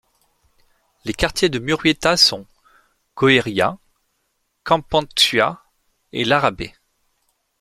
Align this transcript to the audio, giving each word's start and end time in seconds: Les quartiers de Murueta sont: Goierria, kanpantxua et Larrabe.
Les 1.05 1.13
quartiers 1.13 1.49
de 1.49 1.59
Murueta 1.59 2.17
sont: 2.17 2.47
Goierria, 3.15 3.77
kanpantxua 4.63 5.61
et 6.11 6.25
Larrabe. 6.25 6.71